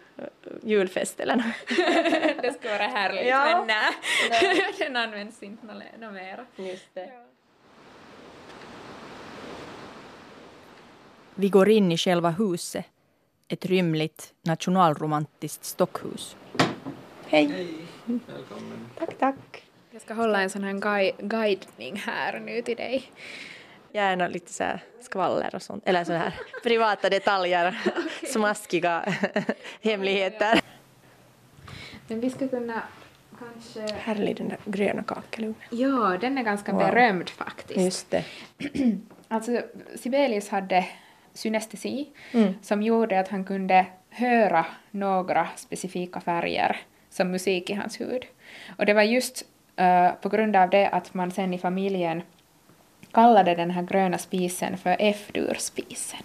[0.63, 1.45] julfest eller nåt.
[2.43, 3.65] det skulle vara härligt Ja.
[3.67, 6.45] men nej, den används inte något nå mer.
[6.57, 7.11] Just det.
[11.35, 12.85] Vi går in i själva huset.
[13.49, 16.37] Ett rymligt nationalromantiskt stockhus.
[17.31, 17.75] Hej.
[18.99, 19.65] Tack, tack.
[19.91, 23.03] Jag ska hålla en sån här gui- guidning här nu till dig.
[23.93, 25.83] Gärna lite så här skvaller och sånt.
[25.89, 27.79] Eller så här privata detaljer.
[28.33, 29.05] Smaskiga
[29.83, 30.61] hemligheter.
[32.09, 32.83] Men vi ska kunna
[33.39, 33.95] kanske...
[33.95, 35.69] Härlig den där gröna kakelugnen.
[35.71, 36.81] Ja, den är ganska Wow.
[36.81, 37.81] berömd faktiskt.
[37.81, 38.25] Just det.
[39.33, 39.63] Alltså,
[39.97, 40.87] Sibelius hade
[41.35, 42.55] synestesi Mm.
[42.63, 46.77] som gjorde att han kunde höra några specifika färger
[47.11, 48.27] som musik i hans huvud.
[48.79, 49.45] Och det var just
[49.77, 52.23] eh, på grund av det att man sen i familjen
[53.13, 56.21] kallade den här gröna spisen för F-durspisen.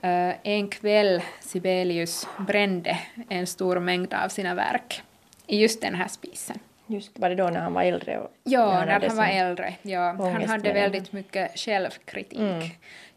[0.00, 5.02] Eh, en kväll Sibelius brände en stor mängd av sina verk
[5.46, 6.58] i just den här spisen.
[6.86, 8.18] Just var det då när han var äldre?
[8.18, 9.74] Och Ja, han när hade han var äldre.
[9.82, 12.38] Ja, han hade väldigt mycket självkritik.
[12.38, 12.62] Mm.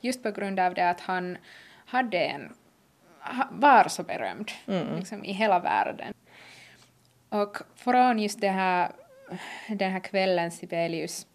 [0.01, 1.37] Just på grund av det att han
[1.85, 2.53] hade en,
[3.51, 4.95] var så berömd Mm.
[4.95, 6.13] liksom, i hela världen.
[7.41, 8.91] Och från just det här,
[9.67, 11.27] den här kvällen Sibelius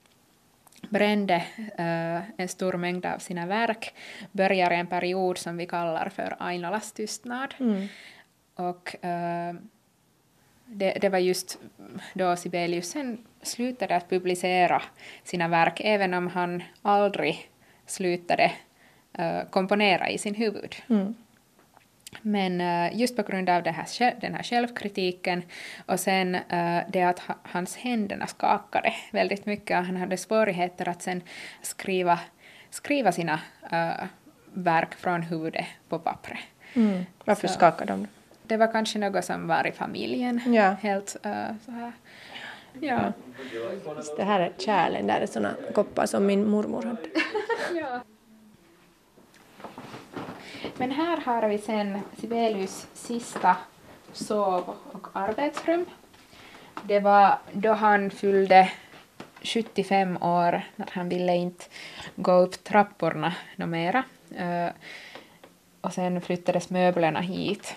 [0.88, 1.34] brände
[1.78, 3.94] eh, en stor mängd av sina verk
[4.32, 7.54] börjar en period som vi kallar för Ainolas tystnad.
[7.60, 7.86] Mm.
[8.54, 9.54] Och eh,
[10.66, 11.58] det, det var just
[12.14, 14.82] då Sibelius sen slutade att publicera
[15.24, 17.50] sina verk, även om han aldrig
[17.86, 18.52] slutade
[19.12, 20.76] eh, komponera i sin huvud.
[20.88, 21.14] Mm.
[22.22, 25.42] Men eh, just på grund av det här, den här självkritiken
[25.86, 30.88] och sen eh, det att ha, hans händerna skakade väldigt mycket och han hade svårigheter
[30.88, 31.22] att sen
[31.62, 32.18] skriva
[32.70, 33.40] skriva sina
[33.72, 34.04] uh,
[34.52, 36.38] verk från huvudet på pappret.
[36.74, 37.04] Mm.
[37.24, 38.06] Varför Så- skakar de?
[38.42, 40.54] Det var kanske något som var i familjen.
[40.54, 40.76] Ja.
[40.82, 41.08] Helt
[41.64, 41.92] så här.
[42.80, 43.12] Ja.
[44.16, 47.08] Det här är kärlen, där är såna koppar som min mormor hade.
[47.80, 48.00] ja.
[50.76, 53.56] Men här har vi sen Sibelius sista
[54.12, 55.86] sov och arbetsrum.
[56.82, 58.72] Det var då han fyllde
[59.42, 61.64] 75 år, när han ville inte
[62.16, 64.04] gå upp trapporna mera.
[64.36, 64.68] Eh,
[65.80, 67.76] och sen flyttades möblerna hit.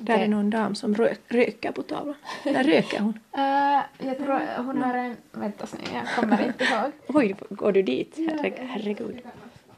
[0.00, 2.14] Där är någon dam som rö röker på tavlan.
[2.44, 3.18] Där röker hon.
[3.32, 5.16] Eh, jag tror hon har en...
[5.32, 6.92] Vänta jag kommer inte ihåg.
[7.06, 8.16] Oj, går du dit?
[8.16, 9.20] Herre, herregud.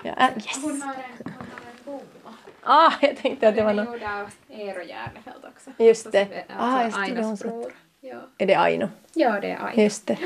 [0.03, 0.63] Ja, äh, yes!
[0.63, 2.37] Hon har en, hon har en bomma.
[2.63, 4.01] Ah, jag tänkte att det var Den är något.
[4.01, 5.71] gjord av Eero Järnefelt också.
[5.79, 6.45] Just det.
[6.49, 7.73] Alltså, Ah, just det, det bror.
[8.01, 8.17] Ja.
[8.39, 8.89] Är det Aino?
[9.15, 9.83] ja, det är Aina.
[9.83, 10.19] Just det.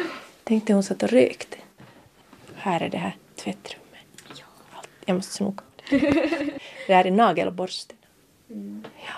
[0.44, 1.56] Tänkte hon satt och rökte.
[2.54, 3.82] Här är det här tvättrummet.
[4.76, 4.88] Allt.
[5.04, 5.62] Jag måste snoka.
[6.86, 7.96] Det här är nagelborsten.
[9.06, 9.14] Ja.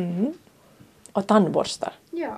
[0.00, 0.32] Mm.
[1.12, 1.92] Och tandborstar.
[2.10, 2.36] Ja.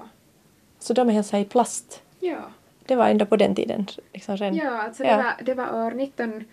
[0.79, 2.03] Så de är helt i plast.
[2.20, 2.38] Ja.
[2.87, 3.87] Det var ändå på den tiden.
[4.12, 4.57] Liksom redan.
[4.57, 5.16] Ja, alltså Ja.
[5.16, 6.44] Det, var, det var år 19,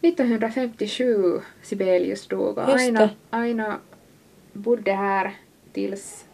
[0.00, 3.10] 1957 Sibelius dog och Aina.
[3.30, 3.78] Aina
[4.52, 5.34] bodde här
[5.72, 6.26] tills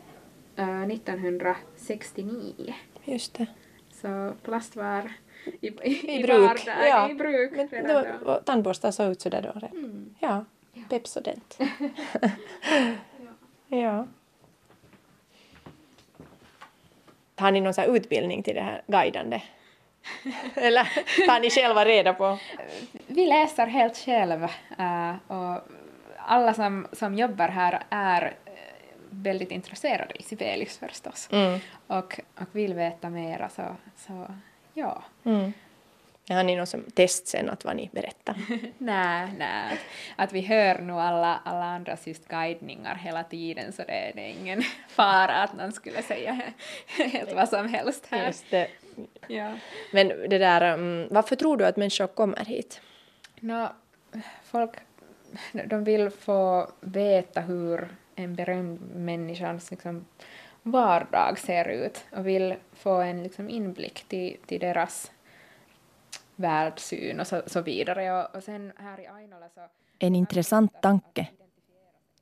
[0.56, 2.74] eh, 1969.
[3.04, 3.46] Just det.
[3.92, 5.12] Så plast var
[5.60, 6.50] i, i, I bruk.
[6.50, 7.10] vardag- Ja.
[7.10, 8.40] i bruk Men då, då.
[8.44, 9.66] tandborstar såg ut sådär då.
[9.78, 10.14] Mm.
[10.20, 10.44] Ja.
[10.88, 11.58] Pepsodent.
[13.68, 14.06] ja.
[17.36, 19.42] Har ni någon utbildning till det här guidande?
[20.54, 20.84] Eller
[21.26, 22.38] tar ni själva reda på?
[23.06, 24.44] Vi läser helt själv
[24.78, 25.60] eh, och
[26.16, 28.52] alla som, som jobbar här är eh,
[29.10, 31.60] väldigt intresserade i Sibelius förstås Mm.
[31.86, 34.26] och, och vill veta mera så, så
[34.74, 35.02] ja.
[35.24, 35.52] Mm.
[36.28, 38.36] Har ni någon som test sen att vad ni berättar?
[38.78, 39.78] Nej, nej.
[40.16, 44.30] Att vi hör nog alla, alla andras just guidningar hela tiden så det, det är
[44.40, 46.40] ingen fara att någon skulle säga
[47.12, 48.26] helt vad som helst här.
[48.26, 48.68] Just det.
[49.28, 49.58] Ja.
[49.92, 52.80] Men det där, mm, varför tror du att människor kommer hit?
[53.40, 53.72] Nå,
[54.44, 54.70] folk
[55.64, 60.04] de vill få veta hur en berömd människas liksom,
[60.62, 65.12] vardag ser ut och vill få en liksom, inblick till, till deras
[66.36, 68.22] världssyn och så, så vidare.
[68.22, 69.60] Och, och sen här i Ainola så...
[69.98, 71.28] En intressant tanke.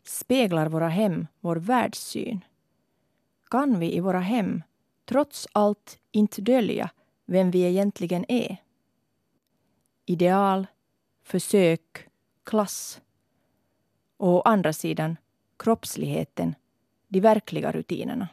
[0.02, 2.44] Speglar våra hem vår världssyn?
[3.50, 4.62] Kan vi i våra hem
[5.10, 6.90] trots allt inte dölja
[7.26, 8.56] vem vi egentligen är?
[10.06, 10.66] Ideal,
[11.22, 12.08] försök,
[12.44, 13.00] klass.
[14.16, 15.16] Och å andra sidan
[15.56, 16.54] kroppsligheten,
[17.08, 18.28] de verkliga rutinerna.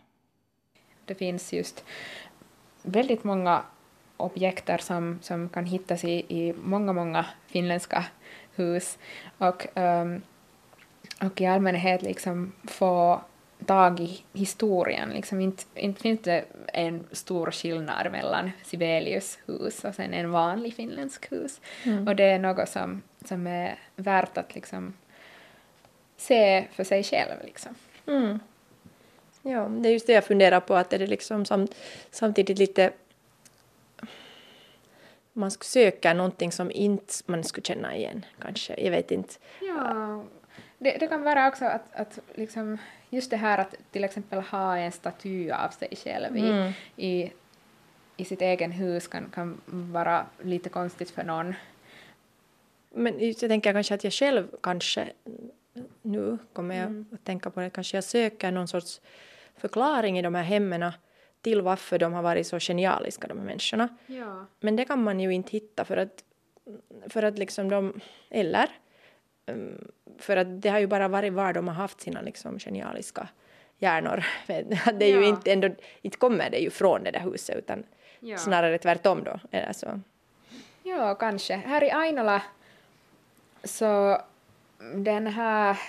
[1.06, 1.84] Det finns just
[2.84, 3.64] väldigt många
[4.18, 8.06] objekt som, som kan hittas i, i många, många finländska
[8.56, 8.98] hus
[9.38, 10.22] och, um,
[11.22, 13.22] och i allmänhet liksom få
[13.66, 15.10] tag i historien.
[15.10, 20.76] Liksom inte, inte finns det en stor skillnad mellan Sibelius hus och sen en vanlig
[20.76, 21.62] finländsk hus.
[22.08, 24.94] Och det är något som, som är värt att liksom
[26.18, 27.46] se för sig själv.
[27.46, 27.76] Liksom.
[28.08, 28.40] Mm.
[29.42, 31.68] Ja, det är just det jag funderar på, att är det liksom sam,
[32.12, 32.92] samtidigt lite...
[35.34, 38.76] Man skulle söka någonting som inte man skulle känna igen, kanske.
[38.84, 39.34] Jag vet inte.
[39.62, 40.24] Ja,
[40.78, 42.78] det, det kan vara också att, att liksom,
[43.10, 46.72] just det här att till exempel ha en staty av sig själv i, Mm.
[46.96, 47.32] i,
[48.18, 51.54] i sitt egen hus kan, kan vara lite konstigt för någon.
[52.90, 55.10] Men jag tänker kanske att jag själv kanske,
[56.02, 59.02] nu kommer jag att tänka på det, kanske jag söker någon sorts
[59.58, 60.92] förklaring i de här hemmen
[61.42, 63.88] till varför de har varit så genialiska, de här människorna.
[64.08, 64.46] Ja.
[64.60, 66.24] Men det kan man ju inte hitta för att,
[67.10, 68.70] för att liksom de, eller
[70.20, 73.28] för att det har ju bara varit var de har haft sina liksom genialiska
[73.80, 74.26] hjärnor.
[74.94, 75.28] Det är ju Ja.
[75.28, 75.70] inte ändå,
[76.02, 77.84] inte kommer det ju från det där huset utan
[78.20, 78.38] Ja.
[78.38, 79.40] snarare tvärtom då.
[79.52, 80.00] Eller så.
[80.84, 81.56] ja, kanske.
[81.56, 82.42] Här i Ainola
[83.64, 84.22] så
[84.96, 85.80] den här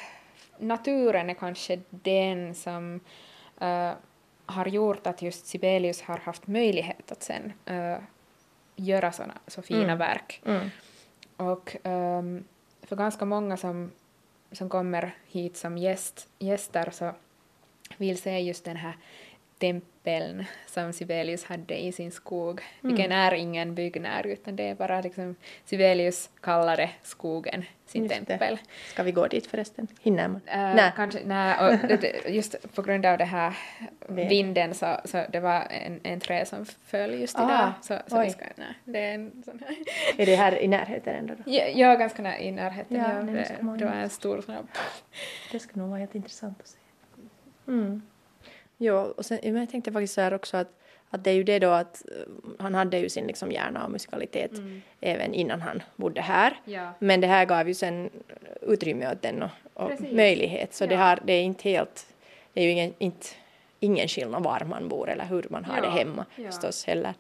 [0.59, 3.01] naturen är kanske den som
[3.61, 3.93] eh,
[4.47, 7.97] har gjort att just Sibelius har haft möjlighet att sen eh,
[8.77, 9.99] göra såna, så fina Mm.
[9.99, 10.43] verk.
[10.47, 10.69] Mm.
[11.37, 12.45] Och ehm,
[12.89, 13.93] för ganska många som,
[14.53, 17.15] som kommer hit som gäst, gäster så
[17.97, 18.97] vill se just den här
[19.59, 25.01] tempeln som Sibelius hade i sin skog, vilken är ingen byggnad utan det är bara
[25.01, 28.25] liksom Sibelius kallade skogen sin Just det.
[28.25, 28.59] tempel.
[28.89, 29.87] Ska vi gå dit förresten?
[30.03, 30.41] Hinner man?
[30.47, 30.93] Eh, Nej.
[30.97, 33.57] Kanske, nej, och det- det- just på grund av det här
[34.09, 37.73] Det- vinden så, så det var en, en trä som föll just Ah, idag.
[37.83, 39.77] Så, så vi ska, nej, det är en sån här.
[40.23, 41.43] Är det här i närheten ändå då?
[41.47, 42.97] Ja, jag är ganska nä- i närheten.
[42.97, 44.63] Ja, Ja, det det, det var en stor sån här
[45.53, 46.79] Det skulle nog vara helt intressant att se.
[47.69, 48.03] Mm.
[48.79, 50.69] Jo, och sen, jag tänkte faktiskt så här också att,
[51.11, 53.91] att det är ju det då att eh, han hade ju sin liksom hjärna och
[53.91, 54.51] musikalitet
[55.01, 56.61] även innan han bodde här.
[56.65, 56.93] Ja.
[56.99, 58.11] Men det här gav ju sen
[58.63, 60.75] utrymme åt den och, och möjlighet.
[60.75, 61.01] Så det, Ja.
[61.01, 62.07] har, det är inte helt,
[62.53, 63.27] det är ju ingen, inte,
[63.81, 66.51] ingen skillnad var man bor eller hur man har Ja, det hemma ja.
[66.51, 67.15] förstås heller.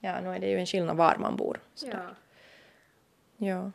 [0.00, 1.60] Ja, nu är det ju en skillnad var man bor.
[1.74, 2.06] sådär.
[3.36, 3.46] Ja.
[3.48, 3.70] Ja.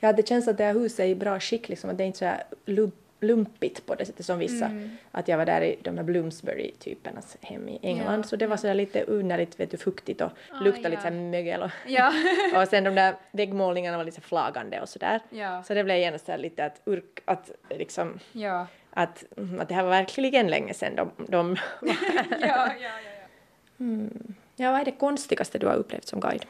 [0.00, 2.06] Ja, det känns att det här huset är i bra skick, liksom, att det är
[2.06, 4.64] inte så här lump, lumpigt på det sättet som vissa.
[4.64, 4.90] Mm.
[5.10, 8.56] Att jag var där i de här Bloomsbury-typernas hem i England, Ja, så det var
[8.56, 10.88] så där lite underligt, vet du, fuktigt och luktade ja.
[10.88, 12.12] lite så här mögel och, Ja.
[12.54, 15.20] och sen de där väggmålningarna var lite flagande och sådär.
[15.30, 15.62] Ja.
[15.62, 18.66] Så det blev genast så här lite att, urk, att liksom Ja.
[18.90, 21.94] att, mm, att det här var verkligen länge sedan de, de Ja,
[22.40, 23.80] ja, ja, ja.
[23.80, 24.34] mm.
[24.56, 26.46] Ja, vad är det konstigaste du har upplevt som guide?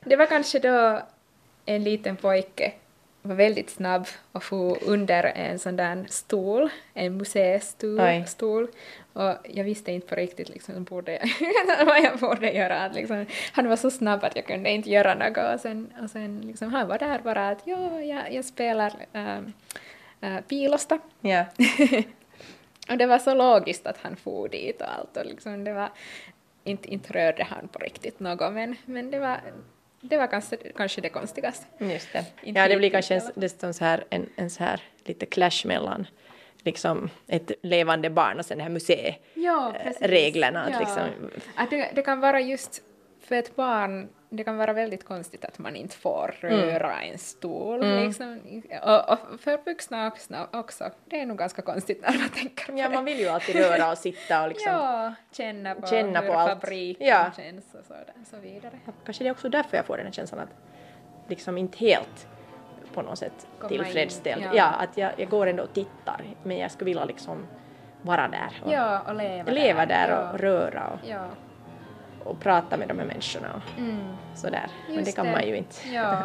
[0.00, 1.02] Det var kanske då
[1.66, 2.72] en liten pojke
[3.22, 8.68] var väldigt snabb och for under en sån där stol, en museistol.
[9.12, 11.18] Och jag visste inte på riktigt liksom, borde,
[11.86, 12.80] vad jag borde göra.
[12.80, 15.54] Att, liksom, han var så snabb att jag kunde inte göra något.
[15.54, 19.52] Och sen, och sen liksom, han var där bara att ja, jag, jag spelar ähm,
[20.20, 20.98] äh, piilosta.
[21.20, 21.44] Ja.
[22.90, 25.16] Och det var så logiskt att han for dit och allt.
[25.16, 25.90] Och liksom det var,
[26.64, 29.40] inte, inte rörde han på riktigt något, men, men det var,
[30.00, 31.66] det var kanske, kanske det konstigaste.
[31.78, 32.24] Just det.
[32.42, 36.06] Ja, det blir kanske en, dessutom så här, en, en så här lite clash mellan
[36.62, 38.70] liksom ett levande barn och sen det här
[39.34, 40.62] Ja, museireglerna.
[40.64, 40.78] Att Ja.
[40.78, 42.82] liksom, Att det, det kan vara just
[43.20, 47.82] för ett barn, det kan vara väldigt konstigt att man inte får röra en stol.
[47.82, 48.06] Mm.
[48.06, 48.40] Liksom.
[48.82, 50.12] Och, och för vuxna
[50.52, 52.94] också, det är nog ganska konstigt när man tänker på ja, det.
[52.94, 54.72] man vill ju alltid röra och sitta och liksom.
[54.72, 56.60] Ja, känna på Känna hur på allt.
[56.60, 57.30] fabriken Ja.
[57.36, 57.94] känns och så,
[58.30, 58.78] så vidare.
[59.04, 60.54] Kanske det är också därför jag får den här känslan att
[61.28, 62.28] liksom inte helt
[62.94, 64.44] på något sätt Komma tillfredsställd.
[64.44, 64.50] Ja.
[64.54, 64.64] ja.
[64.66, 67.46] att jag, jag går ändå och tittar men jag skulle vilja liksom
[68.02, 70.30] vara där och Ja, och leva, leva där ja.
[70.32, 71.26] och röra och, Ja.
[72.28, 73.98] Och prata med de här människorna och Mm.
[74.34, 74.70] sådär.
[74.88, 75.88] Men det kan man ju inte.
[75.92, 76.18] Ja.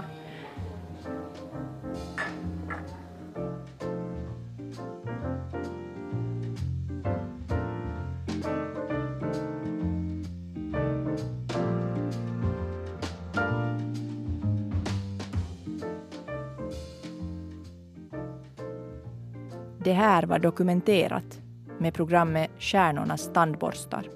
[19.83, 21.39] Det här var dokumenterat
[21.79, 24.09] med programmet Stjärnornas tandborstar.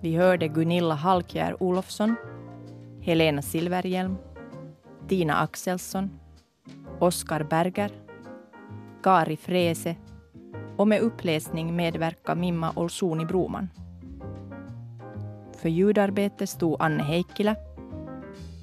[0.00, 2.14] Vi hörde Gunilla Halkjär Olofsson,
[3.00, 4.16] Helena Silverhjelm,
[5.08, 6.10] Tina Axelsson,
[6.98, 7.90] Oskar Berger,
[9.02, 9.96] Kari Frese
[10.76, 13.68] och med uppläsning medverkar Mimma Olsoni Broman.
[15.56, 17.56] För ljudarbete stod Anne Heikkilä,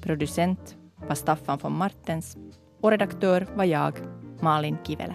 [0.02, 0.76] producent
[1.08, 2.36] var Staffan von Martens
[2.80, 3.94] och redaktör var jag,
[4.40, 5.14] Malin Kivelä.